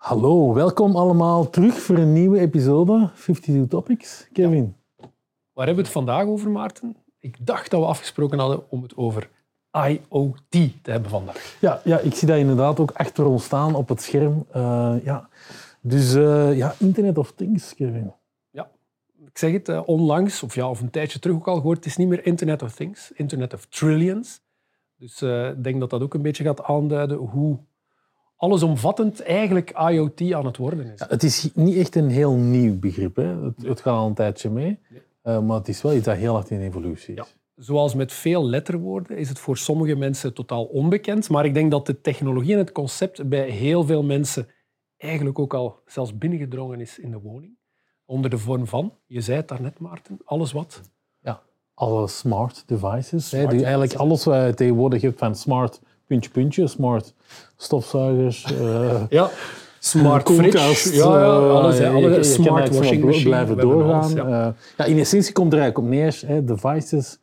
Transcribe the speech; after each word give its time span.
Hallo, 0.00 0.54
welkom 0.54 0.96
allemaal 0.96 1.50
terug 1.50 1.80
voor 1.80 1.96
een 1.96 2.12
nieuwe 2.12 2.38
episode 2.38 3.10
52 3.14 3.68
Topics. 3.68 4.28
Kevin. 4.32 4.76
Waar 5.52 5.66
hebben 5.66 5.74
we 5.74 5.80
het 5.80 5.90
vandaag 5.90 6.24
over, 6.24 6.50
Maarten? 6.50 6.96
Ik 7.18 7.46
dacht 7.46 7.70
dat 7.70 7.80
we 7.80 7.86
afgesproken 7.86 8.38
hadden 8.38 8.70
om 8.70 8.82
het 8.82 8.96
over 8.96 9.30
IoT 9.72 10.50
te 10.50 10.90
hebben 10.90 11.10
vandaag. 11.10 11.56
Ja, 11.60 11.80
ja, 11.84 11.98
ik 11.98 12.14
zie 12.14 12.28
dat 12.28 12.38
inderdaad 12.38 12.80
ook 12.80 12.90
achter 12.90 13.26
ons 13.26 13.44
staan 13.44 13.74
op 13.74 13.88
het 13.88 14.02
scherm. 14.02 14.46
Eh, 14.50 14.94
ja. 15.04 15.28
Dus 15.80 16.14
eh, 16.14 16.56
ja, 16.56 16.74
Internet 16.78 17.18
of 17.18 17.32
Things, 17.32 17.74
Kevin. 17.74 18.12
Ja, 18.50 18.70
ik 19.26 19.38
zeg 19.38 19.52
het 19.52 19.68
eh, 19.68 19.82
onlangs, 19.84 20.42
of, 20.42 20.54
ja, 20.54 20.70
of 20.70 20.80
een 20.80 20.90
tijdje 20.90 21.18
terug 21.18 21.36
ook 21.36 21.48
al 21.48 21.56
gehoord, 21.56 21.76
het 21.76 21.86
is 21.86 21.96
niet 21.96 22.08
meer 22.08 22.26
Internet 22.26 22.62
of 22.62 22.74
Things, 22.74 23.12
Internet 23.12 23.54
of 23.54 23.66
Trillions. 23.66 24.40
Dus 24.96 25.22
ik 25.22 25.64
denk 25.64 25.80
dat 25.80 25.90
dat 25.90 26.02
ook 26.02 26.14
een 26.14 26.22
beetje 26.22 26.44
gaat 26.44 26.62
aanduiden 26.62 27.16
hoe 27.16 27.58
allesomvattend 28.40 29.22
eigenlijk 29.22 29.70
IoT 29.70 30.32
aan 30.32 30.46
het 30.46 30.56
worden 30.56 30.92
is. 30.92 30.98
Ja, 30.98 31.06
het 31.08 31.22
is 31.22 31.50
niet 31.54 31.76
echt 31.76 31.94
een 31.96 32.08
heel 32.08 32.32
nieuw 32.32 32.78
begrip. 32.78 33.16
Hè. 33.16 33.44
Het, 33.44 33.62
het 33.62 33.80
gaat 33.80 33.96
al 33.96 34.06
een 34.06 34.14
tijdje 34.14 34.50
mee. 34.50 34.78
Eh, 35.22 35.40
maar 35.40 35.56
het 35.56 35.68
is 35.68 35.82
wel 35.82 35.94
iets 35.94 36.04
dat 36.04 36.16
heel 36.16 36.34
hard 36.34 36.50
in 36.50 36.60
evolutie 36.60 37.14
is. 37.14 37.16
Ja. 37.16 37.26
Zoals 37.54 37.94
met 37.94 38.12
veel 38.12 38.44
letterwoorden 38.46 39.16
is 39.16 39.28
het 39.28 39.38
voor 39.38 39.56
sommige 39.56 39.94
mensen 39.94 40.34
totaal 40.34 40.64
onbekend. 40.64 41.28
Maar 41.28 41.44
ik 41.44 41.54
denk 41.54 41.70
dat 41.70 41.86
de 41.86 42.00
technologie 42.00 42.52
en 42.52 42.58
het 42.58 42.72
concept 42.72 43.28
bij 43.28 43.48
heel 43.48 43.84
veel 43.84 44.02
mensen 44.02 44.48
eigenlijk 44.96 45.38
ook 45.38 45.54
al 45.54 45.82
zelfs 45.86 46.18
binnengedrongen 46.18 46.80
is 46.80 46.98
in 46.98 47.10
de 47.10 47.20
woning. 47.20 47.58
Onder 48.04 48.30
de 48.30 48.38
vorm 48.38 48.66
van, 48.66 48.92
je 49.06 49.20
zei 49.20 49.36
het 49.36 49.48
daarnet 49.48 49.78
Maarten, 49.78 50.18
alles 50.24 50.52
wat. 50.52 50.80
Ja, 51.18 51.42
alle 51.74 52.08
smart 52.08 52.62
devices. 52.66 53.10
hè, 53.10 53.18
Smart 53.38 53.50
die 53.50 53.62
eigenlijk 53.62 53.94
alles 53.94 54.24
wat 54.24 54.46
je 54.46 54.54
tegenwoordig 54.54 55.02
hebt 55.02 55.18
van 55.18 55.34
smart 55.34 55.80
puntje 56.10 56.30
puntje, 56.30 56.66
smart 56.66 57.14
stofzuigers, 57.56 58.44
eh, 58.44 59.02
Ja, 59.18 59.30
smart 59.78 60.22
koelkast. 60.22 60.94
Ja, 60.94 61.04
ja, 61.18 61.24
eh, 61.24 61.50
alles. 61.50 61.80
alle 61.80 62.00
je- 62.00 62.14
kan 62.14 62.24
smart 62.24 62.76
washing 62.76 63.04
machine. 63.04 63.28
blijven 63.28 63.56
doorgaan. 63.56 64.00
alles, 64.02 64.12
ja. 64.12 64.46
Eh, 64.46 64.52
ja, 64.76 64.84
in 64.84 64.98
essentie 64.98 65.32
komt 65.32 65.52
er 65.52 65.58
eigenlijk 65.58 65.88
op 65.88 65.94
neer, 65.94 66.20
hè, 66.26 66.44
devices 66.44 67.18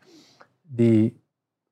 die 0.61 1.21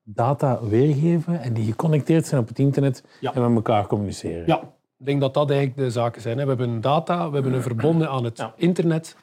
data 0.04 0.60
weergeven 0.70 1.42
en 1.42 1.54
die 1.54 1.66
geconnecteerd 1.66 2.26
zijn 2.28 2.42
op 2.42 2.48
het 2.48 2.60
internet 2.60 3.04
en 3.22 3.42
met 3.42 3.56
elkaar 3.56 3.88
communiceren. 3.88 4.44
Ja, 4.46 4.60
ik 4.98 5.06
denk 5.06 5.22
dat 5.22 5.34
dat 5.34 5.50
eigenlijk 5.50 5.80
de 5.80 5.92
zaken 5.92 6.22
zijn. 6.22 6.38
hè. 6.38 6.44
We 6.44 6.50
hebben 6.50 6.82
data, 6.82 7.28
we 7.30 7.34
hebben 7.34 7.54
een 7.54 7.62
verbonden 7.62 8.10
aan 8.10 8.24
het 8.24 8.46
internet 8.56 9.16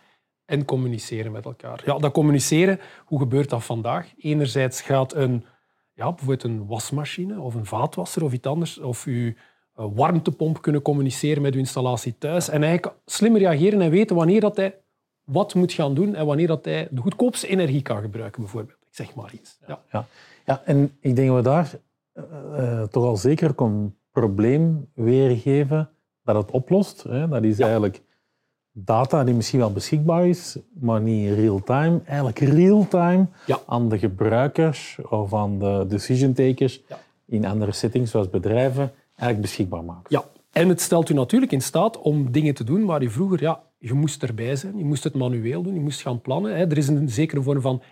en 0.44 0.64
communiceren 0.64 1.32
met 1.32 1.44
elkaar. 1.44 1.82
Ja, 1.84 1.98
dat 1.98 2.12
communiceren, 2.12 2.80
hoe 3.04 3.18
gebeurt 3.18 3.50
dat 3.50 3.64
vandaag? 3.64 4.06
Enerzijds 4.18 4.80
gaat 4.80 5.14
een, 5.14 5.44
ja, 5.94 6.08
bijvoorbeeld 6.08 6.42
een 6.42 6.66
wasmachine 6.66 7.40
of 7.40 7.54
een 7.54 7.66
vaatwasser 7.66 8.24
of 8.24 8.32
iets 8.32 8.46
anders, 8.46 8.78
of 8.78 9.04
uw 9.04 9.32
eh, 9.74 9.86
warmtepomp 9.94 10.62
kunnen 10.62 10.82
communiceren 10.82 11.42
met 11.42 11.54
uw 11.54 11.60
installatie 11.60 12.18
thuis 12.18 12.48
en 12.48 12.62
eigenlijk 12.62 12.96
slimmer 13.04 13.40
reageren 13.40 13.80
en 13.80 13.90
weten 13.90 14.16
wanneer 14.16 14.40
dat 14.40 14.56
hij 14.56 14.80
wat 15.24 15.54
moet 15.54 15.72
gaan 15.72 15.94
doen 15.94 16.14
en 16.14 16.26
wanneer 16.26 16.46
dat 16.46 16.64
hij 16.64 16.88
de 16.90 17.00
goedkoopste 17.00 17.46
energie 17.46 17.82
kan 17.82 18.00
gebruiken, 18.00 18.40
bijvoorbeeld. 18.40 18.78
Ik 18.80 18.94
zeg 18.94 19.14
maar 19.14 19.32
iets. 19.34 19.58
Ja. 19.66 19.82
Ja. 19.92 20.06
Ja, 20.44 20.62
en 20.64 20.96
ik 21.00 21.16
denk 21.16 21.28
dat 21.28 21.36
we 21.36 21.42
daar 21.42 21.70
eh, 22.12 22.80
eh, 22.80 22.88
toch 22.88 23.04
al 23.04 23.16
zeker 23.16 23.52
een 23.56 23.96
probleem 24.10 24.90
weergeven 24.94 25.90
dat 26.22 26.36
het 26.36 26.50
oplost. 26.50 27.02
Hè. 27.02 27.28
Dat 27.28 27.42
is 27.42 27.60
eigenlijk 27.60 28.02
data 28.72 29.24
die 29.24 29.34
misschien 29.34 29.58
wel 29.58 29.72
beschikbaar 29.72 30.26
is, 30.28 30.56
maar 30.80 31.00
niet 31.00 31.34
real-time. 31.34 32.00
Eigenlijk 32.04 32.38
real-time 32.38 33.26
Ja. 33.46 33.58
aan 33.66 33.88
de 33.88 33.98
gebruikers 33.98 34.98
of 35.10 35.34
aan 35.34 35.58
de 35.58 35.84
decision 35.88 36.32
takers 36.32 36.82
Ja. 36.88 36.98
in 37.26 37.44
andere 37.46 37.72
settings, 37.72 38.10
zoals 38.10 38.30
bedrijven, 38.30 38.92
eigenlijk 39.08 39.40
beschikbaar 39.40 39.84
maken. 39.84 40.04
Ja, 40.08 40.24
en 40.52 40.68
het 40.68 40.80
stelt 40.80 41.08
u 41.08 41.14
natuurlijk 41.14 41.52
in 41.52 41.60
staat 41.62 41.98
om 42.00 42.32
dingen 42.32 42.54
te 42.54 42.64
doen 42.64 42.84
waar 42.84 43.02
je 43.02 43.10
vroeger, 43.10 43.40
ja, 43.40 43.60
je 43.78 43.92
moest 43.92 44.22
erbij 44.22 44.56
zijn, 44.56 44.78
je 44.78 44.84
moest 44.84 45.04
het 45.04 45.14
manueel 45.14 45.62
doen, 45.62 45.74
je 45.74 45.80
moest 45.80 46.00
gaan 46.02 46.20
plannen. 46.20 46.56
Hè. 46.56 46.66
Er 46.66 46.78
is 46.78 46.88
een 46.88 47.08
zekere 47.08 47.42
vorm 47.42 47.60
van 47.60 47.82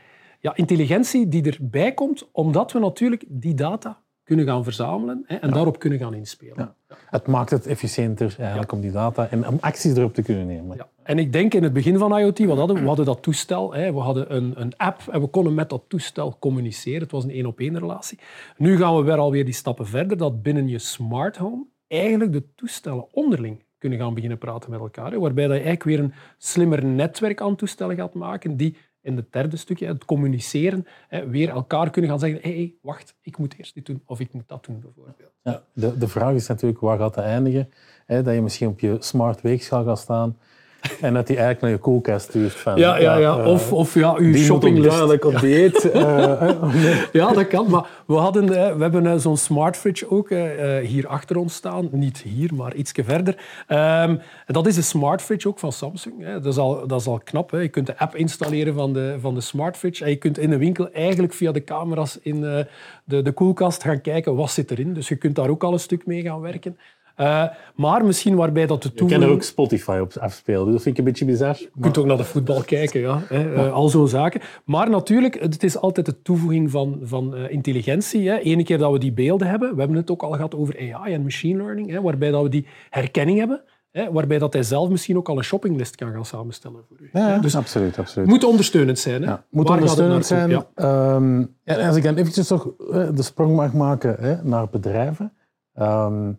ja, 0.40 0.56
intelligentie 0.56 1.28
die 1.28 1.42
erbij 1.42 1.92
komt, 1.92 2.28
omdat 2.32 2.72
we 2.72 2.78
natuurlijk 2.78 3.24
die 3.28 3.54
data 3.54 3.98
kunnen 4.30 4.48
gaan 4.48 4.64
verzamelen 4.64 5.24
hè, 5.26 5.36
en 5.36 5.50
daarop 5.50 5.78
kunnen 5.78 5.98
gaan 5.98 6.14
inspelen. 6.14 6.74
Ja. 6.88 6.96
Het 7.06 7.26
maakt 7.26 7.50
het 7.50 7.66
efficiënter 7.66 8.34
eigenlijk 8.38 8.72
om 8.72 8.80
die 8.80 8.90
data 8.90 9.28
en 9.30 9.48
om 9.48 9.58
acties 9.60 9.96
erop 9.96 10.14
te 10.14 10.22
kunnen 10.22 10.46
nemen. 10.46 10.86
En 11.02 11.18
ik 11.18 11.32
denk 11.32 11.54
in 11.54 11.62
het 11.62 11.72
begin 11.72 11.98
van 11.98 12.18
IoT, 12.18 12.38
wat 12.38 12.58
hadden 12.58 12.76
we? 12.76 12.82
We 12.82 12.88
hadden 12.88 13.04
dat 13.04 13.22
toestel, 13.22 13.74
hè. 13.74 13.92
we 13.92 13.98
hadden 13.98 14.34
een, 14.36 14.52
een 14.60 14.76
app 14.76 15.00
en 15.10 15.20
we 15.20 15.26
konden 15.26 15.54
met 15.54 15.68
dat 15.68 15.82
toestel 15.88 16.36
communiceren. 16.38 17.00
Het 17.00 17.10
was 17.10 17.24
een 17.24 17.30
één-op-één 17.30 17.78
relatie. 17.78 18.18
Nu 18.56 18.76
gaan 18.76 18.96
we 18.96 19.02
weer 19.02 19.18
alweer 19.18 19.44
die 19.44 19.54
stappen 19.54 19.86
verder, 19.86 20.16
dat 20.16 20.42
binnen 20.42 20.68
je 20.68 20.78
smart 20.78 21.36
home 21.36 21.66
eigenlijk 21.88 22.32
de 22.32 22.44
toestellen 22.54 23.06
onderling 23.12 23.64
kunnen 23.78 23.98
gaan 23.98 24.14
beginnen 24.14 24.38
praten 24.38 24.70
met 24.70 24.80
elkaar. 24.80 25.10
Hè. 25.10 25.18
Waarbij 25.18 25.46
dat 25.46 25.56
je 25.56 25.62
eigenlijk 25.62 25.84
weer 25.84 25.98
een 25.98 26.14
slimmer 26.38 26.84
netwerk 26.84 27.40
aan 27.40 27.56
toestellen 27.56 27.96
gaat 27.96 28.14
maken 28.14 28.56
die 28.56 28.76
in 29.02 29.16
het 29.16 29.32
derde 29.32 29.56
stukje, 29.56 29.86
het 29.86 30.04
communiceren, 30.04 30.86
weer 31.28 31.48
elkaar 31.48 31.90
kunnen 31.90 32.10
gaan 32.10 32.20
zeggen 32.20 32.40
hey, 32.42 32.52
hey, 32.52 32.74
wacht, 32.82 33.14
ik 33.20 33.38
moet 33.38 33.54
eerst 33.58 33.74
dit 33.74 33.86
doen 33.86 34.02
of 34.04 34.20
ik 34.20 34.32
moet 34.32 34.48
dat 34.48 34.64
doen, 34.64 34.80
bijvoorbeeld. 34.80 35.32
Ja, 35.42 35.62
de, 35.72 35.98
de 35.98 36.08
vraag 36.08 36.34
is 36.34 36.46
natuurlijk, 36.46 36.80
waar 36.80 36.98
gaat 36.98 37.14
dat 37.14 37.24
eindigen? 37.24 37.70
Dat 38.06 38.34
je 38.34 38.42
misschien 38.42 38.68
op 38.68 38.80
je 38.80 38.96
smart 39.00 39.40
weegschaal 39.40 39.84
gaat 39.84 39.98
staan 39.98 40.36
en 41.00 41.14
dat 41.14 41.26
die 41.26 41.36
eigenlijk 41.36 41.60
naar 41.60 41.70
je 41.70 41.78
koelkast 41.78 42.28
stuurt. 42.28 42.52
Van, 42.52 42.76
Ja, 42.76 42.98
ja, 42.98 43.16
ja. 43.16 43.44
Of, 43.44 43.72
of 43.72 43.94
ja, 43.94 44.14
uw 44.16 44.32
die 44.32 44.44
shoppinglist. 44.44 44.88
duidelijk 44.88 45.24
op 45.24 45.40
dieet. 45.40 45.90
eh. 45.90 47.12
Ja, 47.12 47.32
dat 47.32 47.46
kan. 47.46 47.70
Maar 47.70 47.86
we, 48.06 48.14
hadden, 48.14 48.44
eh, 48.44 48.76
we 48.76 48.82
hebben 48.82 49.06
eh, 49.06 49.16
zo'n 49.16 49.36
smart 49.36 49.76
fridge 49.76 50.10
ook 50.10 50.28
hier 50.82 51.06
achter 51.06 51.36
ons 51.36 51.54
staan. 51.54 51.88
Niet 51.92 52.18
hier, 52.18 52.54
maar 52.54 52.74
ietsje 52.74 53.04
verder. 53.04 53.36
Ehm, 53.66 54.16
dat 54.46 54.66
is 54.66 54.76
een 54.76 54.82
smart 54.82 55.22
fridge 55.22 55.48
ook 55.48 55.58
van 55.58 55.72
Samsung. 55.72 56.14
Hè. 56.24 56.32
Dat, 56.32 56.52
is 56.52 56.58
al, 56.58 56.86
dat 56.86 57.00
is 57.00 57.06
al 57.06 57.20
knap. 57.24 57.50
Hè. 57.50 57.58
Je 57.58 57.68
kunt 57.68 57.86
de 57.86 57.98
app 57.98 58.16
installeren 58.16 58.74
van 58.74 58.92
de, 58.92 59.16
van 59.20 59.34
de 59.34 59.40
smart 59.40 59.76
fridge. 59.76 60.04
En 60.04 60.10
je 60.10 60.16
kunt 60.16 60.38
in 60.38 60.50
de 60.50 60.58
winkel 60.58 60.92
eigenlijk 60.92 61.32
via 61.32 61.52
de 61.52 61.64
camera's 61.64 62.18
in 62.22 62.40
de, 62.40 62.66
de 63.22 63.32
koelkast 63.32 63.82
gaan 63.82 64.00
kijken 64.00 64.34
wat 64.34 64.50
zit 64.50 64.70
erin. 64.70 64.94
Dus 64.94 65.08
je 65.08 65.16
kunt 65.16 65.34
daar 65.34 65.48
ook 65.48 65.64
al 65.64 65.72
een 65.72 65.80
stuk 65.80 66.06
mee 66.06 66.22
gaan 66.22 66.40
werken. 66.40 66.76
Eh, 67.20 67.44
maar 67.74 68.04
misschien 68.04 68.34
waarbij 68.34 68.66
dat 68.66 68.82
de 68.82 68.88
Je 68.88 68.94
kan 68.94 69.06
toevoeging... 69.08 69.30
er 69.30 69.36
ook 69.36 69.42
Spotify 69.42 69.98
op 70.00 70.12
afspelen, 70.20 70.64
dus 70.64 70.72
dat 70.72 70.82
vind 70.82 70.98
ik 70.98 71.04
een 71.04 71.10
beetje 71.10 71.24
bizar. 71.24 71.56
Je 71.58 71.70
kunt 71.80 71.98
ook 71.98 72.06
naar 72.06 72.16
de 72.16 72.24
voetbal 72.24 72.62
kijken, 72.62 73.00
ja. 73.00 73.20
Hè, 73.28 73.54
eh, 73.54 73.72
al 73.72 73.88
zo'n 73.88 74.08
zaken. 74.08 74.40
Maar 74.64 74.90
natuurlijk, 74.90 75.40
het 75.40 75.62
is 75.62 75.78
altijd 75.78 76.06
de 76.06 76.22
toevoeging 76.22 76.70
van, 76.70 77.00
van 77.02 77.34
eh, 77.34 77.50
intelligentie. 77.52 78.28
Hè. 78.28 78.38
Ene 78.38 78.62
keer 78.62 78.78
dat 78.78 78.92
we 78.92 78.98
die 78.98 79.12
beelden 79.12 79.48
hebben, 79.48 79.74
we 79.74 79.78
hebben 79.78 79.96
het 79.96 80.10
ook 80.10 80.22
al 80.22 80.30
gehad 80.30 80.54
over 80.54 80.92
AI 80.92 81.12
en 81.12 81.22
machine 81.22 81.62
learning, 81.62 81.90
hè, 81.90 82.02
waarbij 82.02 82.30
dat 82.30 82.42
we 82.42 82.48
die 82.48 82.66
herkenning 82.90 83.38
hebben, 83.38 83.62
hè, 83.90 84.12
waarbij 84.12 84.38
dat 84.38 84.52
hij 84.52 84.62
zelf 84.62 84.88
misschien 84.88 85.16
ook 85.16 85.28
al 85.28 85.36
een 85.36 85.44
shoppinglist 85.44 85.96
kan 85.96 86.12
gaan 86.12 86.26
samenstellen 86.26 86.80
voor 86.88 86.96
u. 87.00 87.10
Ja, 87.12 87.32
Dus 87.32 87.42
dus 87.42 87.56
absoluut, 87.56 87.98
absoluut. 87.98 88.28
moet 88.28 88.44
ondersteunend 88.44 88.98
zijn. 88.98 89.22
Hè. 89.22 89.28
Ja, 89.28 89.44
moet 89.50 89.68
Waar 89.68 89.76
ondersteunend 89.76 90.26
zijn. 90.26 90.64
Ehm, 90.74 91.44
en 91.64 91.86
als 91.86 91.96
ik 91.96 92.02
dan 92.02 92.16
eventjes 92.16 92.46
toch 92.46 92.68
de 93.14 93.22
sprong 93.22 93.56
mag 93.56 93.72
maken 93.72 94.16
hè, 94.20 94.42
naar 94.42 94.68
bedrijven. 94.68 95.32
Ehm, 95.74 96.32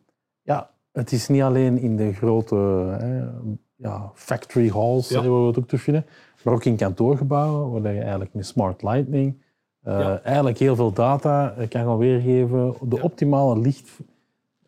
ja, 0.43 0.70
het 0.91 1.11
is 1.11 1.27
niet 1.27 1.41
alleen 1.41 1.77
in 1.77 1.95
de 1.95 2.13
grote 2.13 2.55
hè, 2.99 3.23
ja, 3.75 4.11
factory 4.13 4.69
halls 4.69 5.09
Ja. 5.09 5.21
waar 5.21 5.41
we 5.41 5.47
het 5.47 5.57
ook 5.57 5.65
terugvinden, 5.67 6.05
maar 6.43 6.53
ook 6.53 6.65
in 6.65 6.75
kantoorgebouwen, 6.75 7.81
waar 7.81 7.93
je 7.93 7.99
eigenlijk 8.01 8.33
met 8.33 8.45
smart 8.45 8.83
lighting 8.83 9.41
eh, 9.83 9.99
Ja. 9.99 10.21
eigenlijk 10.23 10.57
heel 10.57 10.75
veel 10.75 10.91
data 10.93 11.53
eh, 11.57 11.69
kan 11.69 11.83
gaan 11.85 11.97
weergeven, 11.97 12.73
de 12.81 13.01
optimale 13.01 13.59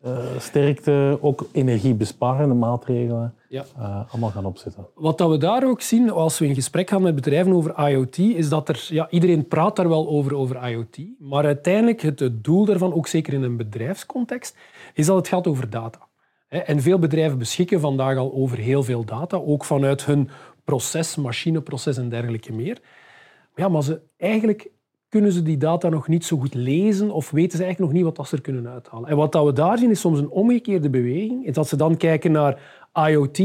lichtsterkte, 0.02 1.18
ook 1.20 1.46
energiebesparende 1.52 2.54
maatregelen, 2.54 3.34
Ja. 3.48 3.64
eh, 3.78 4.00
allemaal 4.12 4.30
gaan 4.30 4.44
opzetten. 4.44 4.86
Wat 4.94 5.18
dat 5.18 5.30
we 5.30 5.36
daar 5.38 5.64
ook 5.68 5.80
zien, 5.80 6.10
als 6.10 6.38
we 6.38 6.46
in 6.46 6.54
gesprek 6.54 6.88
gaan 6.90 7.02
met 7.02 7.14
bedrijven 7.14 7.52
over 7.52 7.88
IoT, 7.88 8.18
is 8.18 8.48
dat 8.48 8.68
er, 8.68 8.86
ja, 8.90 9.10
iedereen 9.10 9.48
praat 9.48 9.76
daar 9.76 9.88
wel 9.88 10.08
over, 10.08 10.34
over 10.34 10.68
IoT, 10.70 10.98
maar 11.18 11.44
uiteindelijk 11.44 12.00
het, 12.02 12.20
het 12.20 12.44
doel 12.44 12.64
daarvan, 12.64 12.92
ook 12.94 13.06
zeker 13.06 13.32
in 13.32 13.42
een 13.42 13.56
bedrijfscontext, 13.56 14.56
is 14.94 15.06
dat 15.06 15.16
het 15.16 15.28
gaat 15.28 15.46
over 15.46 15.70
data. 15.70 15.98
En 16.62 16.80
veel 16.80 16.98
bedrijven 16.98 17.38
beschikken 17.38 17.80
vandaag 17.80 18.16
al 18.16 18.32
over 18.32 18.58
heel 18.58 18.82
veel 18.82 19.04
data, 19.04 19.36
ook 19.36 19.64
vanuit 19.64 20.04
hun 20.04 20.28
proces, 20.64 21.16
machineproces 21.16 21.96
en 21.96 22.08
dergelijke 22.08 22.52
meer. 22.52 22.78
Ja, 23.54 23.68
maar 23.68 23.82
ze, 23.82 24.00
eigenlijk 24.16 24.70
kunnen 25.08 25.32
ze 25.32 25.42
die 25.42 25.56
data 25.56 25.88
nog 25.88 26.08
niet 26.08 26.24
zo 26.24 26.38
goed 26.38 26.54
lezen 26.54 27.10
of 27.10 27.30
weten 27.30 27.58
ze 27.58 27.64
eigenlijk 27.64 27.92
nog 27.92 28.02
niet 28.02 28.16
wat 28.16 28.28
ze 28.28 28.36
er 28.36 28.42
kunnen 28.42 28.68
uithalen. 28.68 29.08
En 29.08 29.16
wat 29.16 29.32
dat 29.32 29.44
we 29.44 29.52
daar 29.52 29.78
zien 29.78 29.90
is 29.90 30.00
soms 30.00 30.18
een 30.18 30.30
omgekeerde 30.30 30.90
beweging. 30.90 31.46
Is 31.46 31.54
dat 31.54 31.68
ze 31.68 31.76
dan 31.76 31.96
kijken 31.96 32.32
naar 32.32 32.60
IoT 33.08 33.40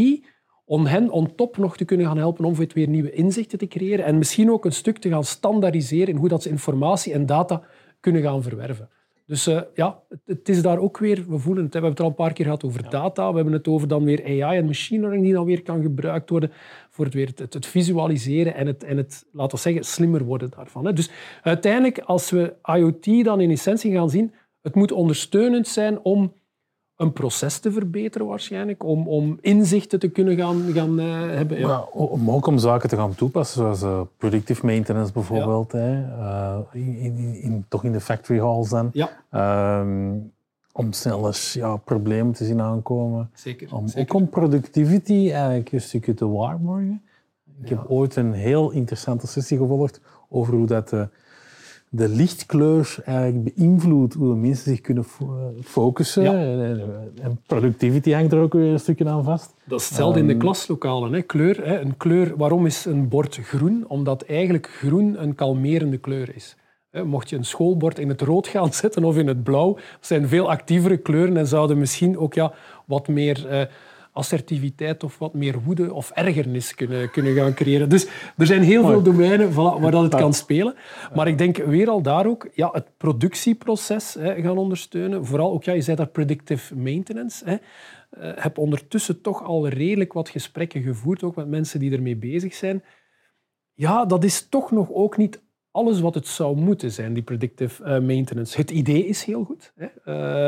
om 0.65 0.85
hen 0.85 1.09
on 1.09 1.35
top 1.35 1.57
nog 1.57 1.77
te 1.77 1.85
kunnen 1.85 2.05
gaan 2.05 2.17
helpen 2.17 2.45
om 2.45 2.55
weer 2.55 2.87
nieuwe 2.87 3.11
inzichten 3.11 3.57
te 3.57 3.67
creëren 3.67 4.05
en 4.05 4.17
misschien 4.17 4.51
ook 4.51 4.65
een 4.65 4.71
stuk 4.71 4.97
te 4.97 5.09
gaan 5.09 5.23
standaardiseren 5.23 6.07
in 6.07 6.15
hoe 6.15 6.29
dat 6.29 6.43
ze 6.43 6.49
informatie 6.49 7.13
en 7.13 7.25
data 7.25 7.61
kunnen 7.99 8.21
gaan 8.21 8.43
verwerven. 8.43 8.89
Dus 9.29 9.47
uh, 9.47 9.61
ja, 9.73 10.01
het, 10.09 10.19
het, 10.25 10.49
is 10.49 10.61
daar 10.61 10.77
ook 10.79 10.97
weer, 10.97 11.25
we 11.27 11.37
voelen 11.37 11.63
het, 11.63 11.73
we 11.73 11.79
hebben 11.79 11.89
het 11.89 11.99
al 11.99 12.07
een 12.07 12.15
paar 12.15 12.33
keer 12.33 12.45
gehad 12.45 12.63
over 12.63 12.89
data, 12.89 13.29
we 13.29 13.35
hebben 13.35 13.53
het 13.53 13.67
over 13.67 13.87
dan 13.87 14.03
weer 14.03 14.23
AI 14.23 14.57
en 14.57 14.65
machine 14.65 14.99
learning 14.99 15.23
die 15.23 15.33
dan 15.33 15.45
weer 15.45 15.61
kan 15.61 15.81
gebruikt 15.81 16.29
worden 16.29 16.51
voor 16.89 17.05
het, 17.05 17.13
weer 17.13 17.31
het, 17.35 17.53
het 17.53 17.65
visualiseren 17.65 18.55
en 18.55 18.67
het, 18.67 18.83
en 18.83 18.97
het, 18.97 19.25
laten 19.31 19.55
we 19.55 19.61
zeggen, 19.61 19.83
slimmer 19.83 20.23
worden 20.23 20.49
daarvan. 20.55 20.85
Hè. 20.85 20.93
Dus 20.93 21.09
uiteindelijk, 21.41 21.99
als 21.99 22.29
we 22.29 22.53
IoT 22.63 23.23
dan 23.23 23.41
in 23.41 23.51
essentie 23.51 23.91
gaan 23.91 24.09
zien, 24.09 24.33
het 24.61 24.75
moet 24.75 24.91
ondersteunend 24.91 25.67
zijn 25.67 25.99
om 25.99 26.33
een 26.99 27.13
proces 27.13 27.59
te 27.59 27.71
verbeteren 27.71 28.27
waarschijnlijk, 28.27 28.83
om, 28.83 29.07
om 29.07 29.37
inzichten 29.41 29.99
te 29.99 30.09
kunnen 30.09 30.37
gaan, 30.37 30.71
gaan 30.73 30.99
uh, 30.99 31.05
hebben. 31.35 31.59
Ja. 31.59 31.81
om 31.91 32.31
ook 32.31 32.47
om 32.47 32.57
zaken 32.57 32.89
te 32.89 32.95
gaan 32.95 33.15
toepassen, 33.15 33.59
zoals 33.59 33.83
uh, 33.83 34.01
predictive 34.17 34.65
maintenance 34.65 35.13
bijvoorbeeld, 35.13 35.71
hè, 35.71 36.01
uh, 36.01 36.57
in, 36.71 36.97
in, 36.97 37.41
in, 37.41 37.65
toch 37.67 37.83
in 37.83 37.91
de 37.91 37.99
factory 37.99 38.39
halls 38.39 38.69
dan. 38.69 38.91
Ja. 38.93 39.79
Um, 39.81 40.31
om 40.71 40.91
snel 40.91 41.27
eens 41.27 41.53
ja, 41.53 41.75
problemen 41.75 42.33
te 42.33 42.45
zien 42.45 42.61
aankomen. 42.61 43.29
Zeker, 43.33 43.75
om, 43.75 43.87
zeker. 43.87 44.15
Ook 44.15 44.21
om 44.21 44.29
productivity 44.29 45.29
eigenlijk 45.31 45.71
een 45.71 45.81
stukje 45.81 46.13
te 46.13 46.27
waarborgen. 46.27 47.01
Ik 47.61 47.69
heb 47.69 47.85
ooit 47.87 48.15
een 48.15 48.33
heel 48.33 48.71
interessante 48.71 49.27
sessie 49.27 49.57
gevolgd 49.57 50.01
over 50.29 50.53
hoe 50.53 50.67
dat 50.67 50.89
de 50.89 51.07
lichtkleur 51.89 52.95
eigenlijk 53.05 53.55
beïnvloedt 53.55 54.13
hoe 54.13 54.33
de 54.33 54.39
mensen 54.39 54.71
zich 54.71 54.81
kunnen 54.81 55.05
focussen. 55.63 56.25
En 57.21 57.41
productivity 57.45 58.11
hangt 58.11 58.31
er 58.31 58.39
ook 58.39 58.53
weer 58.53 58.71
een 58.71 58.79
stukje 58.79 59.09
aan 59.09 59.23
vast. 59.23 59.53
Dat 59.65 59.79
is 59.79 59.87
hetzelfde 59.87 60.19
in 60.19 60.25
de 60.27 60.31
Ehm, 60.31 60.41
klaslokalen. 60.41 61.13
Hè. 61.13 61.21
Kleur, 61.21 61.65
hè. 61.65 61.79
Een 61.79 61.97
kleur, 61.97 62.33
waarom 62.37 62.65
is 62.65 62.85
een 62.85 63.07
bord 63.07 63.35
groen? 63.41 63.85
Omdat 63.87 64.21
eigenlijk 64.21 64.67
groen 64.67 65.21
een 65.21 65.35
kalmerende 65.35 65.97
kleur 65.97 66.35
is. 66.35 66.55
Mocht 67.03 67.29
je 67.29 67.35
een 67.35 67.45
schoolbord 67.45 67.99
in 67.99 68.09
het 68.09 68.21
rood 68.21 68.47
gaan 68.47 68.73
zetten 68.83 69.03
of 69.03 69.17
in 69.17 69.27
het 69.27 69.43
blauw, 69.43 69.73
dat 69.73 69.83
zijn 69.99 70.27
veel 70.27 70.49
actievere 70.49 70.97
kleuren 70.97 71.37
en 71.37 71.47
zouden 71.47 71.77
misschien 71.77 72.17
ook 72.17 72.33
ja, 72.33 72.53
wat 72.85 73.07
meer 73.07 73.47
eh, 73.47 73.65
assertiviteit 74.19 75.03
of 75.03 75.17
wat 75.17 75.33
meer 75.33 75.61
woede 75.63 75.93
of 75.93 76.11
ergernis 76.11 76.75
kunnen, 76.75 77.11
kunnen 77.11 77.35
gaan 77.35 77.53
creëren. 77.53 77.89
Dus 77.89 78.07
er 78.37 78.45
zijn 78.45 78.61
heel 78.61 78.85
veel 78.85 79.01
domeinen 79.01 79.53
waar 79.53 79.91
dat 79.91 80.03
het 80.03 80.15
kan 80.15 80.33
spelen. 80.33 80.75
Maar 81.15 81.27
ik 81.27 81.37
denk 81.37 81.57
weer 81.57 81.89
al 81.89 82.01
daar 82.01 82.25
ook 82.25 82.49
ja, 82.53 82.69
het 82.71 82.97
productieproces 82.97 84.13
hè, 84.13 84.41
gaan 84.41 84.57
ondersteunen. 84.57 85.25
Vooral 85.25 85.51
ook, 85.51 85.63
ja, 85.63 85.73
je 85.73 85.81
zei 85.81 85.97
dat 85.97 86.11
predictive 86.11 86.75
maintenance. 86.75 87.45
Hè. 87.45 87.55
Uh, 87.55 88.31
heb 88.35 88.57
ondertussen 88.57 89.21
toch 89.21 89.43
al 89.43 89.67
redelijk 89.67 90.13
wat 90.13 90.29
gesprekken 90.29 90.81
gevoerd, 90.81 91.23
ook 91.23 91.35
met 91.35 91.47
mensen 91.47 91.79
die 91.79 91.91
ermee 91.91 92.15
bezig 92.15 92.53
zijn. 92.53 92.83
Ja, 93.73 94.05
dat 94.05 94.23
is 94.23 94.49
toch 94.49 94.71
nog 94.71 94.91
ook 94.91 95.17
niet 95.17 95.41
alles 95.79 95.99
wat 95.99 96.13
het 96.13 96.27
zou 96.27 96.55
moeten 96.55 96.91
zijn, 96.91 97.13
die 97.13 97.23
predictive 97.23 97.83
uh, 97.83 98.07
maintenance. 98.07 98.57
Het 98.57 98.71
idee 98.71 99.05
is 99.05 99.23
heel 99.23 99.43
goed. 99.43 99.73
Hè? 99.75 99.85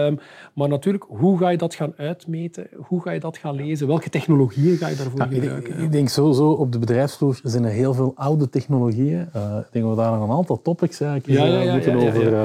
Uh, 0.09 0.17
maar 0.53 0.67
natuurlijk, 0.67 1.05
hoe 1.07 1.37
ga 1.37 1.49
je 1.49 1.57
dat 1.57 1.75
gaan 1.75 1.93
uitmeten? 1.97 2.67
Hoe 2.75 3.01
ga 3.01 3.11
je 3.11 3.19
dat 3.19 3.37
gaan 3.37 3.55
lezen? 3.55 3.87
Welke 3.87 4.09
technologieën 4.09 4.77
ga 4.77 4.87
je 4.87 4.95
daarvoor 4.95 5.21
gebruiken? 5.21 5.73
ik, 5.73 5.83
ik 5.83 5.91
denk 5.91 6.09
sowieso 6.09 6.51
op 6.51 6.71
de 6.71 6.79
bedrijfsvloer 6.79 7.39
zijn 7.43 7.63
er 7.63 7.71
heel 7.71 7.93
veel 7.93 8.11
oude 8.15 8.49
technologieën. 8.49 9.29
Uh, 9.35 9.57
ik 9.57 9.71
denk 9.71 9.85
dat 9.85 9.95
we 9.95 10.01
daar 10.01 10.17
nog 10.17 10.29
een 10.29 10.35
aantal 10.35 10.61
topics 10.61 10.99
eigenlijk 10.99 11.39
Ja, 11.39 11.45
ja, 11.45 11.61
ja, 11.61 11.73
moeten 11.73 11.95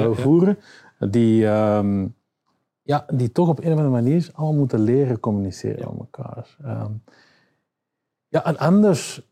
over 0.06 0.23
voeren. 0.23 0.59
Die, 0.99 1.47
ehm, 1.47 2.06
ja, 2.83 3.06
die 3.12 3.33
toch 3.33 3.49
op 3.49 3.59
een 3.59 3.73
of 3.73 3.79
andere 3.79 3.88
manier 3.88 4.31
allemaal 4.35 4.59
moeten 4.59 4.81
leren 4.81 5.21
communiceren 5.21 5.88
met 5.91 5.99
elkaar. 5.99 6.56
Ehm, 6.65 6.93
ja, 8.29 8.44
en 8.44 8.59
anders, 8.59 9.23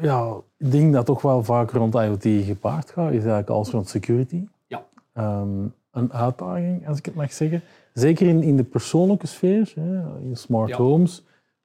ja, 0.00 0.34
denk 0.56 0.92
dat 0.92 1.06
toch 1.06 1.22
wel 1.22 1.44
vaak 1.44 1.70
rond 1.70 1.94
IoT 1.94 2.22
gepaard 2.44 2.90
gaat, 2.90 3.08
is 3.10 3.18
eigenlijk 3.18 3.48
alles 3.50 3.70
rond 3.70 3.88
security. 3.88 4.44
Ja. 4.66 4.84
Ehm, 5.12 5.48
een 5.90 6.12
uitdaging, 6.12 6.88
als 6.88 6.98
ik 6.98 7.04
het 7.04 7.14
mag 7.14 7.32
zeggen. 7.32 7.62
Zeker 7.94 8.26
in, 8.28 8.42
in 8.42 8.56
de 8.56 8.64
persoonlijke 8.64 9.26
sfeer, 9.26 9.72
hè, 9.74 10.18
in 10.20 10.36
smart 10.36 10.68
Ja. 10.68 10.76
homes. 10.76 11.24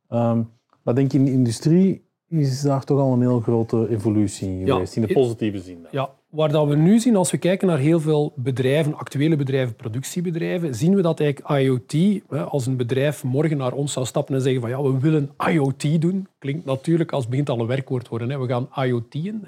Ehm, 0.10 0.42
maar 0.84 0.96
denk 0.96 1.08
ik 1.14 1.20
in 1.20 1.26
de 1.26 1.32
industrie 1.32 2.06
is 2.28 2.62
daar 2.62 2.84
toch 2.84 3.00
al 3.00 3.14
een 3.14 3.22
heel 3.22 3.40
grote 3.40 3.90
evolutie 3.90 4.48
in 4.50 4.66
Ja. 4.66 4.74
geweest, 4.74 4.96
in 4.96 5.02
de 5.02 5.14
positieve 5.14 5.60
zin. 5.60 5.82
dan. 5.82 5.92
Ja, 5.92 6.10
waar 6.30 6.52
dat 6.52 6.68
we 6.68 6.76
nu 6.76 7.00
zien, 7.00 7.16
als 7.16 7.32
we 7.32 7.38
kijken 7.38 7.68
naar 7.68 7.78
heel 7.78 8.00
veel 8.00 8.34
bedrijven, 8.36 8.98
actuele 8.98 9.36
bedrijven, 9.36 9.76
productiebedrijven, 9.76 10.76
zien 10.76 10.96
we 10.96 11.02
dat 11.02 11.20
eigenlijk 11.20 11.62
IoT, 11.62 12.22
als 12.50 12.66
een 12.66 12.78
bedrijf 12.78 13.24
morgen 13.24 13.58
naar 13.58 13.74
ons 13.74 13.94
zou 13.94 14.06
stappen 14.06 14.36
en 14.36 14.42
zeggen 14.42 14.62
van 14.62 14.70
ja, 14.70 14.82
we 14.82 15.00
willen 15.00 15.32
IoT 15.50 16.02
doen, 16.02 16.28
klinkt 16.40 16.66
natuurlijk 16.66 17.12
als 17.12 17.22
het 17.22 17.30
begint 17.30 17.50
al 17.50 17.60
een 17.60 17.68
werkwoord 17.68 18.08
worden, 18.08 18.42
we 18.42 18.48
gaan 18.48 18.70
IoT'en. 18.76 19.44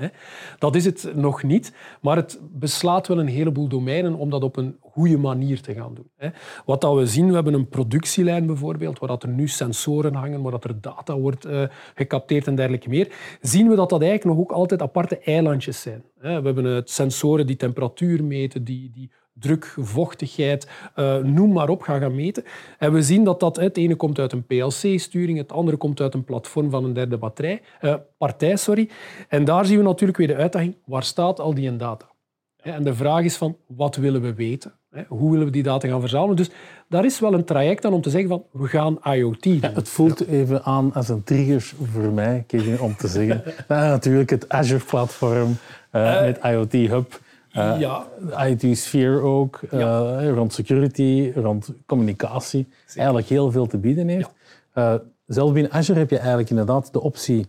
Dat 0.60 0.76
is 0.76 0.86
het 0.86 1.12
nog 1.16 1.44
niet, 1.44 1.74
maar 2.02 2.16
het 2.16 2.40
beslaat 2.52 3.08
wel 3.08 3.20
een 3.20 3.28
heleboel 3.28 3.68
domeinen 3.68 4.16
om 4.16 4.30
dat 4.30 4.44
op 4.44 4.58
een 4.58 4.78
goede 4.80 5.18
manier 5.18 5.62
te 5.62 5.74
gaan 5.74 5.94
doen. 5.94 6.34
Wat 6.66 6.82
dat 6.82 6.96
we 6.96 7.06
zien, 7.06 7.28
we 7.28 7.34
hebben 7.34 7.54
een 7.54 7.70
productielijn 7.70 8.46
bijvoorbeeld, 8.46 9.00
waar 9.00 9.10
dat 9.10 9.24
er 9.24 9.30
nu 9.30 9.48
sensoren 9.48 10.14
hangen, 10.14 10.42
waar 10.42 10.52
dat 10.52 10.64
er 10.64 10.82
data 10.82 11.18
wordt 11.18 11.46
eh, 11.46 11.64
gecapteerd 11.96 12.48
en 12.48 12.56
dergelijke 12.56 12.90
meer, 12.90 13.38
zien 13.42 13.70
we 13.70 13.76
dat 13.76 13.90
dat 13.90 14.02
eigenlijk 14.02 14.38
nog 14.38 14.46
ook 14.46 14.52
altijd 14.52 14.82
aparte 14.82 15.20
eilandjes 15.20 15.82
zijn. 15.82 16.04
We 16.22 16.28
hebben 16.28 16.66
het 16.66 16.90
sensoren 16.90 17.48
die 17.48 17.56
temperatuur 17.56 18.24
meten, 18.24 18.64
die, 18.64 18.92
die 18.92 19.12
druk, 19.34 19.76
vochtigheid, 19.78 20.68
eh, 20.96 21.18
noem 21.18 21.52
maar 21.52 21.70
op, 21.70 21.82
gaan 21.82 22.00
gaan 22.00 22.16
meten. 22.16 22.44
En 22.78 22.94
we 22.94 23.02
zien 23.02 23.24
dat 23.24 23.40
dat, 23.40 23.56
het 23.56 23.78
ene 23.78 23.96
komt 23.96 24.20
uit 24.20 24.32
een 24.32 24.46
PLC-sturing, 24.46 25.38
het 25.38 25.52
andere 25.52 25.78
komt 25.78 26.02
uit 26.02 26.14
een 26.14 26.24
platform 26.24 26.70
van 26.70 26.84
een 26.84 26.94
derde 26.94 27.18
batterij, 27.18 27.62
eh, 27.80 27.96
partij. 28.18 28.56
Sorry. 28.56 28.90
En 29.28 29.46
daar 29.46 29.66
zien 29.66 29.78
we 29.78 29.84
natuurlijk 29.84 30.18
weer 30.18 30.28
de 30.28 30.36
uitdaging, 30.36 30.76
waar 30.86 31.04
staat 31.04 31.40
al 31.40 31.54
die 31.54 31.76
data? 31.76 32.12
En 32.58 32.84
de 32.84 32.94
vraag 32.94 33.24
is 33.24 33.38
van, 33.38 33.58
wat 33.68 33.96
willen 33.96 34.22
we 34.22 34.34
weten? 34.34 34.79
Hoe 35.08 35.32
willen 35.32 35.46
we 35.46 35.52
die 35.52 35.64
data 35.64 35.88
gaan 35.88 36.00
verzamelen? 36.00 36.36
Dus 36.36 36.50
daar 36.88 37.06
is 37.06 37.20
wel 37.20 37.34
een 37.34 37.44
traject 37.44 37.86
aan 37.86 37.94
om 37.94 38.02
te 38.02 38.10
zeggen 38.10 38.30
van, 38.30 38.44
we 38.52 38.68
gaan 38.68 39.00
IoT 39.04 39.44
doen. 39.44 39.60
Het 39.62 39.90
voelt 39.90 40.28
even 40.28 40.64
aan 40.64 40.94
als 40.94 41.10
een 41.10 41.24
trigger 41.24 41.74
voor 41.92 42.12
mij, 42.12 42.44
Kevin, 42.48 42.80
om 42.82 42.96
te 42.96 43.08
zeggen. 43.08 43.44
Ja, 43.68 43.88
natuurlijk 43.90 44.30
het 44.30 44.50
Azure-platform 44.50 45.56
eh, 45.92 46.22
met 46.22 46.40
IoT 46.44 46.72
Hub. 46.74 47.20
eh, 47.52 47.76
ja, 47.80 48.08
IoT 48.48 48.78
Sphere 48.78 49.20
ook, 49.20 49.60
eh, 49.72 50.30
rond 50.34 50.54
security, 50.54 51.32
rond 51.36 51.74
communicatie. 51.86 52.68
Eigenlijk 52.96 53.28
heel 53.28 53.52
veel 53.52 53.66
te 53.68 53.78
bieden 53.78 54.08
heeft. 54.08 54.30
Eh, 54.74 54.94
zelf 55.28 55.54
binnen 55.54 55.72
Azure 55.72 56.00
heb 56.00 56.10
je 56.10 56.18
eigenlijk 56.18 56.50
inderdaad 56.50 56.94
de 56.94 57.02
optie 57.02 57.46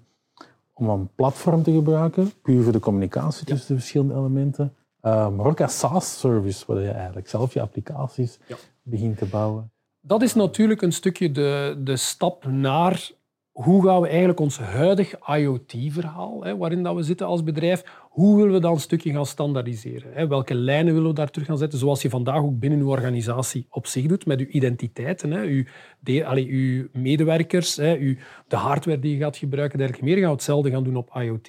om 0.72 0.88
een 0.88 1.08
platform 1.14 1.62
te 1.62 1.72
gebruiken, 1.72 2.32
puur 2.42 2.62
voor 2.62 2.72
de 2.72 2.80
communicatie 2.80 3.46
tussen 3.46 3.74
de 3.74 3.80
verschillende 3.80 4.14
elementen. 4.14 4.74
Eh, 5.00 5.28
maar 5.30 5.46
ook 5.46 5.60
als 5.60 5.78
SaaS-service, 5.78 6.64
waar 6.66 6.80
je 6.82 6.90
eigenlijk 6.90 7.28
zelf 7.28 7.54
je 7.54 7.60
applicaties 7.60 8.38
Ja. 8.46 8.56
begint 8.82 9.18
te 9.18 9.26
bouwen. 9.26 9.72
Dat 10.00 10.22
is 10.22 10.34
natuurlijk 10.34 10.82
een 10.82 10.92
stukje 10.92 11.30
de, 11.30 11.80
de 11.84 11.96
stap 11.96 12.44
naar 12.46 13.10
hoe 13.50 13.84
gaan 13.86 14.00
we 14.00 14.08
eigenlijk 14.08 14.40
ons 14.40 14.58
huidig 14.58 15.14
IoT-verhaal, 15.38 16.56
waarin 16.58 16.82
dat 16.82 16.94
we 16.94 17.02
zitten 17.02 17.26
als 17.26 17.42
bedrijf, 17.42 17.82
hoe 18.10 18.36
willen 18.36 18.52
we 18.52 18.60
dat 18.60 18.72
een 18.72 18.80
stukje 18.80 19.12
gaan 19.12 19.26
standaardiseren? 19.26 20.12
Hè? 20.12 20.26
Welke 20.26 20.54
lijnen 20.54 20.92
willen 20.94 21.08
we 21.08 21.14
daar 21.14 21.30
terug 21.30 21.46
gaan 21.46 21.58
zetten, 21.58 21.78
zoals 21.78 22.02
je 22.02 22.08
vandaag 22.10 22.42
ook 22.42 22.58
binnen 22.58 22.78
uw 22.80 22.88
organisatie 22.90 23.66
op 23.70 23.86
zich 23.86 24.06
doet, 24.06 24.26
met 24.26 24.40
uw 24.40 24.46
identiteiten, 24.46 25.30
hè? 25.30 25.42
Uw, 25.42 25.64
de, 26.00 26.26
allee, 26.26 26.48
uw 26.48 26.88
medewerkers, 26.92 27.76
hè? 27.76 27.96
Uw, 27.96 28.14
de 28.48 28.56
hardware 28.56 28.98
die 28.98 29.12
je 29.12 29.22
gaat 29.22 29.36
gebruiken, 29.36 29.78
dergelijke 29.78 30.06
meer, 30.06 30.16
gaan 30.18 30.26
we 30.26 30.34
hetzelfde 30.34 30.70
gaan 30.70 30.84
doen 30.84 30.96
op 30.96 31.10
IoT. 31.14 31.48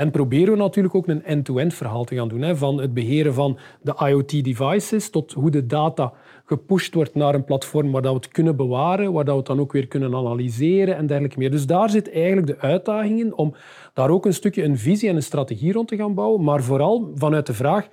En 0.00 0.10
proberen 0.10 0.52
we 0.52 0.58
natuurlijk 0.58 0.94
ook 0.94 1.06
een 1.06 1.24
end-to-end 1.24 1.74
verhaal 1.74 2.04
te 2.04 2.14
gaan 2.14 2.28
doen. 2.28 2.42
Hè? 2.42 2.56
Van 2.56 2.80
het 2.80 2.94
beheren 2.94 3.34
van 3.34 3.58
de 3.82 3.94
IoT-devices 4.06 5.10
tot 5.10 5.32
hoe 5.32 5.50
de 5.50 5.66
data 5.66 6.12
gepusht 6.44 6.94
wordt 6.94 7.14
naar 7.14 7.34
een 7.34 7.44
platform 7.44 7.90
waar 7.90 8.02
dat 8.02 8.12
we 8.12 8.18
het 8.18 8.28
kunnen 8.28 8.56
bewaren, 8.56 9.12
waar 9.12 9.24
dat 9.24 9.32
we 9.32 9.38
het 9.38 9.48
dan 9.48 9.60
ook 9.60 9.72
weer 9.72 9.86
kunnen 9.86 10.14
analyseren 10.14 10.96
en 10.96 11.06
dergelijke 11.06 11.38
meer. 11.38 11.50
Dus 11.50 11.66
daar 11.66 11.90
zit 11.90 12.12
eigenlijk 12.12 12.46
de 12.46 12.58
uitdaging 12.58 13.20
in 13.20 13.34
om 13.34 13.54
daar 13.94 14.10
ook 14.10 14.26
een 14.26 14.34
stukje 14.34 14.62
een 14.62 14.78
visie 14.78 15.08
en 15.08 15.16
een 15.16 15.22
strategie 15.22 15.72
rond 15.72 15.88
te 15.88 15.96
gaan 15.96 16.14
bouwen, 16.14 16.44
maar 16.44 16.62
vooral 16.62 17.10
vanuit 17.14 17.46
de 17.46 17.54
vraag, 17.54 17.88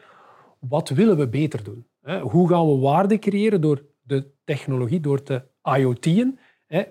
wat 0.59 0.89
willen 0.89 1.17
we 1.17 1.27
beter 1.27 1.63
doen? 1.63 1.85
Hoe 2.21 2.49
gaan 2.49 2.67
we 2.67 2.77
waarde 2.77 3.19
creëren 3.19 3.61
door 3.61 3.85
de 4.01 4.31
technologie, 4.43 4.99
door 4.99 5.23
te 5.23 5.43
IoT'en? 5.77 6.39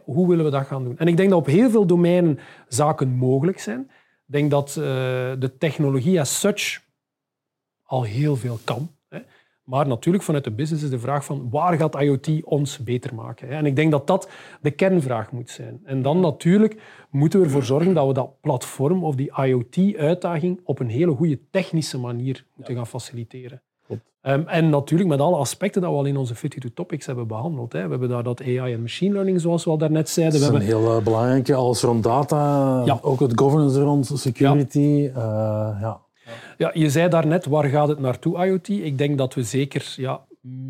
Hoe 0.04 0.28
willen 0.28 0.44
we 0.44 0.50
dat 0.50 0.66
gaan 0.66 0.84
doen? 0.84 0.98
En 0.98 1.08
ik 1.08 1.16
denk 1.16 1.30
dat 1.30 1.38
op 1.38 1.46
heel 1.46 1.70
veel 1.70 1.86
domeinen 1.86 2.38
zaken 2.68 3.08
mogelijk 3.08 3.58
zijn. 3.58 3.90
Ik 4.26 4.32
denk 4.32 4.50
dat 4.50 4.68
eh, 4.68 4.74
de 5.38 5.54
technologie 5.58 6.20
as 6.20 6.40
such 6.40 6.82
al 7.82 8.02
heel 8.02 8.36
veel 8.36 8.58
kan. 8.64 8.90
Hè. 9.08 9.18
Maar 9.66 9.86
natuurlijk 9.86 10.24
vanuit 10.24 10.44
de 10.44 10.50
business 10.50 10.84
is 10.84 10.90
de 10.90 10.98
vraag 10.98 11.24
van 11.24 11.50
waar 11.50 11.76
gaat 11.76 12.00
IoT 12.00 12.44
ons 12.44 12.78
beter 12.78 13.14
maken? 13.14 13.48
Hè? 13.48 13.54
En 13.54 13.66
ik 13.66 13.76
denk 13.76 13.90
dat 13.90 14.06
dat 14.06 14.30
de 14.60 14.70
kernvraag 14.70 15.32
moet 15.32 15.50
zijn. 15.50 15.80
En 15.84 16.02
dan 16.02 16.20
natuurlijk 16.20 16.80
moeten 17.10 17.38
we 17.38 17.44
ervoor 17.44 17.62
zorgen 17.62 17.94
dat 17.94 18.06
we 18.06 18.12
dat 18.12 18.40
platform 18.40 19.04
of 19.04 19.14
die 19.14 19.32
IoT-uitdaging 19.36 20.60
op 20.64 20.78
een 20.78 20.88
hele 20.88 21.12
goede 21.12 21.40
technische 21.50 21.98
manier 21.98 22.44
moeten 22.54 22.74
gaan 22.74 22.86
faciliteren. 22.86 23.62
Ehm, 24.26 24.42
en 24.46 24.68
natuurlijk 24.70 25.08
met 25.08 25.20
alle 25.20 25.36
aspecten 25.36 25.80
dat 25.82 25.90
we 25.90 25.96
al 25.96 26.04
in 26.04 26.16
onze 26.16 26.34
52 26.34 26.70
Topics 26.74 27.06
hebben 27.06 27.26
behandeld. 27.26 27.72
Hè. 27.72 27.82
We 27.84 27.90
hebben 27.90 28.08
daar 28.08 28.22
dat 28.22 28.40
AI 28.42 28.72
en 28.72 28.80
machine 28.80 29.12
learning, 29.12 29.40
zoals 29.40 29.64
we 29.64 29.70
al 29.70 29.78
daarnet 29.78 30.08
zeiden. 30.08 30.40
Dat 30.40 30.50
We 30.50 30.56
is 30.56 30.62
een 30.62 30.68
hebben, 30.70 30.86
heel 30.86 30.96
eh, 30.98 31.04
belangrijke, 31.04 31.54
alles 31.54 31.82
rond 31.82 32.02
data, 32.04 32.82
Ja. 32.84 32.98
ook 33.02 33.20
het 33.20 33.38
governance 33.40 33.80
rond 33.80 34.10
security. 34.14 35.10
eh, 35.14 35.22
ja. 35.80 36.00
ja, 36.58 36.70
je 36.74 36.90
zei 36.90 37.08
daarnet, 37.08 37.46
waar 37.46 37.64
gaat 37.64 37.88
het 37.88 37.98
naartoe, 37.98 38.46
IoT? 38.46 38.68
Ik 38.68 38.98
denk 38.98 39.18
dat 39.18 39.34
we 39.34 39.42
zeker 39.42 39.94
ja, 39.96 40.20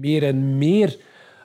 meer 0.00 0.22
en 0.22 0.58
meer 0.58 0.96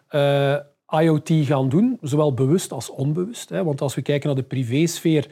eh, 0.08 0.56
IoT 1.02 1.30
gaan 1.34 1.70
doen, 1.70 1.98
zowel 2.02 2.34
bewust 2.34 2.72
als 2.72 2.90
onbewust. 2.90 3.50
Hè. 3.50 3.64
Want 3.64 3.82
als 3.82 3.96
we 3.96 4.02
kijken 4.02 4.28
naar 4.28 4.38
de 4.38 4.44
privésfeer, 4.44 5.28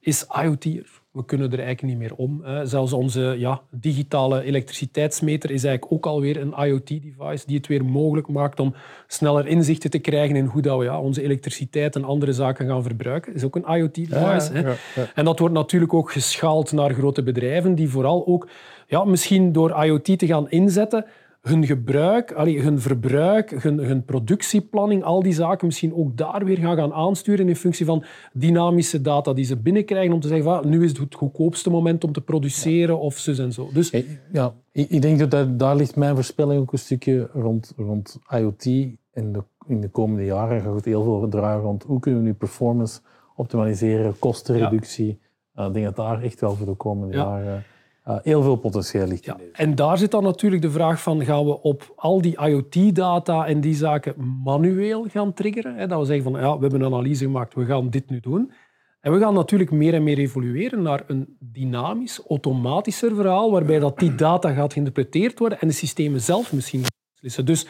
is 0.00 0.26
IoT 0.42 0.64
er. 0.64 0.99
We 1.10 1.24
kunnen 1.24 1.52
er 1.52 1.58
eigenlijk 1.58 1.98
niet 1.98 2.08
meer 2.08 2.14
om. 2.16 2.44
Hè. 2.44 2.66
Zelfs 2.66 2.92
onze 2.92 3.34
ja, 3.38 3.62
digitale 3.70 4.42
elektriciteitsmeter 4.42 5.50
is 5.50 5.64
eigenlijk 5.64 5.92
ook 5.92 6.06
alweer 6.06 6.40
een 6.40 6.54
IoT-device 6.66 7.46
die 7.46 7.56
het 7.56 7.66
weer 7.66 7.84
mogelijk 7.84 8.28
maakt 8.28 8.60
om 8.60 8.74
sneller 9.06 9.46
inzichten 9.46 9.90
te 9.90 9.98
krijgen 9.98 10.36
in 10.36 10.44
hoe 10.44 10.62
dat 10.62 10.78
we 10.78 10.84
ja, 10.84 11.00
onze 11.00 11.22
elektriciteit 11.22 11.96
en 11.96 12.04
andere 12.04 12.32
zaken 12.32 12.66
gaan 12.66 12.82
verbruiken. 12.82 13.34
is 13.34 13.44
ook 13.44 13.56
een 13.56 13.76
IoT-device. 13.76 14.52
hè. 14.52 14.60
ja, 14.60 14.74
ja. 14.94 15.06
En 15.14 15.24
dat 15.24 15.38
wordt 15.38 15.54
natuurlijk 15.54 15.94
ook 15.94 16.12
geschaald 16.12 16.72
naar 16.72 16.94
grote 16.94 17.22
bedrijven 17.22 17.74
die 17.74 17.88
vooral 17.88 18.26
ook, 18.26 18.48
ja, 18.86 19.04
misschien 19.04 19.52
door 19.52 19.84
IoT 19.84 20.18
te 20.18 20.26
gaan 20.26 20.50
inzetten, 20.50 21.04
hun 21.40 21.66
gebruik, 21.66 22.32
allee, 22.32 22.60
hun 22.60 22.80
verbruik, 22.80 23.62
hun, 23.62 23.78
hun 23.78 24.04
productieplanning, 24.04 25.02
al 25.02 25.22
die 25.22 25.32
zaken 25.32 25.66
misschien 25.66 25.94
ook 25.94 26.16
daar 26.16 26.44
weer 26.44 26.58
gaan, 26.58 26.76
gaan 26.76 26.92
aansturen 26.92 27.48
in 27.48 27.56
functie 27.56 27.86
van 27.86 28.04
dynamische 28.32 29.00
data 29.00 29.32
die 29.32 29.44
ze 29.44 29.56
binnenkrijgen 29.56 30.12
om 30.14 30.20
te 30.20 30.28
zeggen 30.28 30.46
van 30.46 30.58
ah, 30.58 30.64
nu 30.64 30.84
is 30.84 30.90
het 30.90 30.98
het 30.98 31.14
goedkoopste 31.14 31.70
moment 31.70 32.04
om 32.04 32.12
te 32.12 32.20
produceren 32.20 32.98
of 33.00 33.18
zus 33.18 33.38
en 33.38 33.52
zo. 33.52 33.68
Dus 33.72 33.90
ja, 34.32 34.54
ik, 34.72 34.88
ik 34.90 35.02
denk 35.02 35.18
dat 35.18 35.30
daar, 35.30 35.56
daar 35.56 35.76
ligt 35.76 35.96
mijn 35.96 36.14
voorspelling 36.14 36.60
ook 36.60 36.72
een 36.72 36.78
stukje 36.78 37.28
rond, 37.32 37.72
rond 37.76 38.18
IoT. 38.28 38.64
In 39.12 39.32
de, 39.32 39.42
in 39.66 39.80
de 39.80 39.88
komende 39.88 40.24
jaren 40.24 40.60
gaat 40.60 40.74
het 40.74 40.84
heel 40.84 41.02
veel 41.02 41.28
draaien 41.28 41.60
rond 41.62 41.82
hoe 41.82 42.00
kunnen 42.00 42.20
we 42.20 42.26
nu 42.26 42.34
performance 42.34 43.00
optimaliseren, 43.36 44.18
kostenreductie. 44.18 45.18
Eh, 45.54 45.66
ik 45.66 45.72
denk 45.72 45.84
dat 45.84 45.96
daar 45.96 46.22
echt 46.22 46.40
wel 46.40 46.54
voor 46.54 46.66
de 46.66 46.74
komende 46.74 47.16
Ja. 47.16 47.22
jaren 47.22 47.64
eh, 48.10 48.18
heel 48.22 48.42
veel 48.42 48.56
potentieel 48.56 49.06
ligt. 49.06 49.24
Ja, 49.24 49.36
en 49.52 49.74
daar 49.74 49.98
zit 49.98 50.10
dan 50.10 50.22
natuurlijk 50.22 50.62
de 50.62 50.70
vraag 50.70 51.02
van, 51.02 51.24
gaan 51.24 51.44
we 51.44 51.62
op 51.62 51.92
al 51.96 52.20
die 52.20 52.36
IoT-data 52.40 53.46
en 53.46 53.60
die 53.60 53.74
zaken 53.74 54.14
manueel 54.44 55.06
gaan 55.08 55.32
triggeren? 55.32 55.76
Hè? 55.76 55.86
Dat 55.86 55.98
we 55.98 56.04
zeggen 56.04 56.24
van, 56.24 56.40
ja, 56.40 56.54
we 56.54 56.60
hebben 56.60 56.80
een 56.80 56.92
analyse 56.92 57.24
gemaakt, 57.24 57.54
we 57.54 57.64
gaan 57.64 57.90
dit 57.90 58.10
nu 58.10 58.20
doen. 58.20 58.52
En 59.00 59.12
we 59.12 59.18
gaan 59.18 59.34
natuurlijk 59.34 59.70
meer 59.70 59.94
en 59.94 60.02
meer 60.02 60.18
evolueren 60.18 60.82
naar 60.82 61.02
een 61.06 61.36
dynamisch, 61.38 62.20
automatischer 62.28 63.14
verhaal, 63.14 63.50
waarbij 63.50 63.78
dat 63.78 63.98
die 63.98 64.14
data 64.14 64.52
gaat 64.52 64.72
geïnterpreteerd 64.72 65.38
worden 65.38 65.60
en 65.60 65.68
de 65.68 65.74
systemen 65.74 66.20
zelf 66.20 66.52
misschien 66.52 66.82
beslissen. 67.12 67.44
Dus 67.44 67.66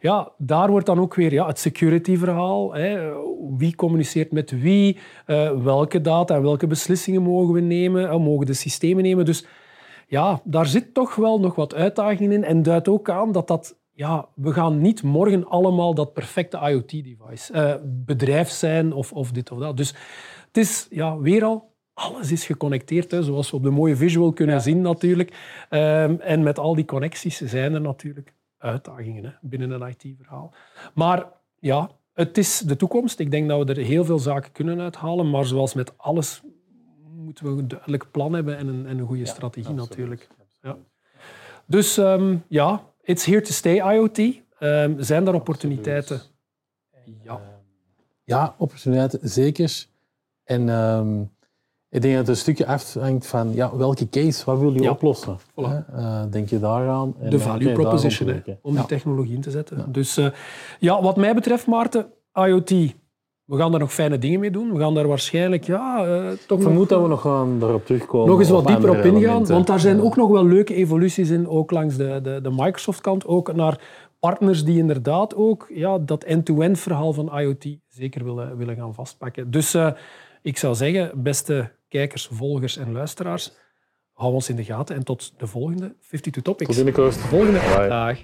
ja, 0.00 0.32
daar 0.38 0.70
wordt 0.70 0.86
dan 0.86 1.00
ook 1.00 1.14
weer 1.14 1.32
ja, 1.32 1.46
het 1.46 1.58
security-verhaal. 1.58 2.74
Hè. 2.74 3.12
Wie 3.56 3.74
communiceert 3.74 4.32
met 4.32 4.50
wie? 4.50 4.98
Eh, 5.26 5.62
welke 5.62 6.00
data 6.00 6.34
en 6.34 6.42
welke 6.42 6.66
beslissingen 6.66 7.22
mogen 7.22 7.54
we 7.54 7.60
nemen? 7.60 8.08
Eh, 8.08 8.16
mogen 8.16 8.46
de 8.46 8.54
systemen 8.54 9.02
nemen? 9.02 9.24
Dus 9.24 9.44
ja, 10.10 10.40
daar 10.44 10.66
zit 10.66 10.94
toch 10.94 11.14
wel 11.14 11.40
nog 11.40 11.54
wat 11.54 11.74
uitdagingen 11.74 12.32
in. 12.32 12.44
En 12.44 12.62
duidt 12.62 12.88
ook 12.88 13.10
aan 13.10 13.32
dat 13.32 13.48
dat... 13.48 13.78
Ja, 13.92 14.28
we 14.34 14.52
gaan 14.52 14.80
niet 14.80 15.02
morgen 15.02 15.48
allemaal 15.48 15.94
dat 15.94 16.12
perfecte 16.12 16.58
IoT-device 16.58 17.52
eh, 17.52 17.74
bedrijf 17.84 18.48
zijn 18.48 18.92
of, 18.92 19.12
of 19.12 19.32
dit 19.32 19.50
of 19.50 19.58
dat. 19.58 19.76
Dus 19.76 19.94
het 20.46 20.56
is 20.56 20.86
ja, 20.90 21.18
weer 21.18 21.44
al... 21.44 21.68
Alles 21.94 22.32
is 22.32 22.44
geconnecteerd, 22.44 23.10
hè, 23.10 23.22
zoals 23.22 23.50
we 23.50 23.56
op 23.56 23.62
de 23.62 23.70
mooie 23.70 23.96
visual 23.96 24.32
kunnen 24.32 24.60
zien 24.60 24.80
natuurlijk. 24.80 25.64
Ehm, 25.68 26.14
en 26.20 26.42
met 26.42 26.58
al 26.58 26.74
die 26.74 26.84
connecties 26.84 27.40
zijn 27.40 27.74
er 27.74 27.80
natuurlijk 27.80 28.34
uitdagingen 28.58 29.24
hè, 29.24 29.30
binnen 29.40 29.70
een 29.70 29.94
IT-verhaal. 29.98 30.54
Maar 30.94 31.26
ja, 31.58 31.90
het 32.14 32.38
is 32.38 32.58
de 32.58 32.76
toekomst. 32.76 33.18
Ik 33.18 33.30
denk 33.30 33.48
dat 33.48 33.66
we 33.66 33.74
er 33.74 33.86
heel 33.86 34.04
veel 34.04 34.18
zaken 34.18 34.52
kunnen 34.52 34.80
uithalen. 34.80 35.30
Maar 35.30 35.44
zoals 35.44 35.74
met 35.74 35.98
alles 35.98 36.42
moeten 37.30 37.56
we 37.56 37.62
een 37.62 37.68
duidelijk 37.68 38.10
plan 38.10 38.32
hebben 38.32 38.56
en 38.56 38.66
een, 38.68 38.86
en 38.86 38.98
een 38.98 39.06
goede 39.06 39.26
strategie 39.26 39.74
natuurlijk. 39.74 40.28
Ja. 40.62 40.76
Dus 41.66 41.98
ehm, 41.98 42.36
ja, 42.48 42.82
it's 43.02 43.24
here 43.24 43.40
to 43.40 43.52
stay 43.52 43.94
IoT. 43.94 44.18
Ehm, 44.58 45.02
zijn 45.02 45.26
er 45.26 45.34
opportuniteiten? 45.34 46.20
Ja. 47.22 47.40
Ja, 48.24 48.54
opportuniteiten, 48.58 49.18
zeker. 49.22 49.86
En 50.44 50.68
ehm, 50.68 51.20
ik 51.88 52.02
denk 52.02 52.14
dat 52.14 52.26
het 52.26 52.28
een 52.28 52.36
stukje 52.36 52.66
afhangt 52.66 53.26
van 53.26 53.54
ja, 53.54 53.76
welke 53.76 54.08
case, 54.08 54.44
wat 54.44 54.58
wil 54.58 54.72
je 54.74 54.82
Ja. 54.82 54.90
oplossen? 54.90 55.38
Voilà. 55.40 55.94
Eh, 55.94 56.22
denk 56.30 56.48
je 56.48 56.58
daaraan? 56.58 57.14
En 57.20 57.30
de 57.30 57.36
kan 57.36 57.46
value 57.46 57.72
proposition, 57.72 58.28
hè, 58.28 58.40
om 58.62 58.72
Ja. 58.74 58.78
die 58.78 58.88
technologie 58.88 59.34
in 59.34 59.40
te 59.40 59.50
zetten. 59.50 59.92
Dus 59.92 60.16
eh, 60.16 60.26
ja, 60.78 61.02
wat 61.02 61.16
mij 61.16 61.34
betreft, 61.34 61.66
Maarten, 61.66 62.06
IoT, 62.34 62.94
we 63.50 63.56
gaan 63.56 63.70
daar 63.70 63.80
nog 63.80 63.92
fijne 63.92 64.18
dingen 64.18 64.40
mee 64.40 64.50
doen. 64.50 64.72
We 64.72 64.78
gaan 64.78 64.94
daar 64.94 65.06
waarschijnlijk 65.08 65.64
ja, 65.64 66.04
eh, 66.06 66.28
toch 66.46 66.60
Ik 66.60 66.68
nog, 66.68 66.86
dat 66.88 67.02
we 67.02 67.08
nog 67.08 67.20
gaan 67.20 67.58
daarop 67.58 67.86
terugkomen. 67.86 68.28
nog 68.28 68.38
eens 68.40 68.48
wat 68.50 68.66
dieper 68.66 68.90
op 68.90 68.96
ingaan. 69.04 69.46
Want 69.46 69.66
daar 69.66 69.80
zijn 69.80 69.96
Ja. 69.96 70.02
ook 70.02 70.16
nog 70.16 70.30
wel 70.30 70.46
leuke 70.46 70.74
evoluties 70.74 71.30
in, 71.30 71.48
ook 71.48 71.70
langs 71.70 71.96
de, 71.96 72.20
de, 72.22 72.40
de 72.42 72.50
Microsoft-kant. 72.50 73.26
Ook 73.26 73.52
naar 73.54 73.80
partners 74.20 74.64
die 74.64 74.78
inderdaad 74.78 75.34
ook 75.34 75.66
ja, 75.74 75.98
dat 75.98 76.24
end-to-end 76.24 76.78
verhaal 76.78 77.12
van 77.12 77.38
IoT 77.38 77.66
zeker 77.88 78.24
willen, 78.24 78.56
willen 78.56 78.76
gaan 78.76 78.94
vastpakken. 78.94 79.50
Dus 79.50 79.74
eh, 79.74 79.90
ik 80.42 80.58
zou 80.58 80.74
zeggen, 80.74 81.10
beste 81.22 81.70
kijkers, 81.88 82.28
volgers 82.32 82.76
en 82.76 82.92
luisteraars, 82.92 83.52
hou 84.12 84.32
ons 84.32 84.48
in 84.48 84.56
de 84.56 84.64
gaten 84.64 84.96
en 84.96 85.04
tot 85.04 85.32
de 85.36 85.46
volgende 85.46 85.94
52 86.00 86.42
Topics. 86.42 86.76
Tot 86.76 86.84
binnenkort. 86.84 87.16
Volgende 87.16 87.58
Bye. 87.76 87.88
dag. 87.88 88.18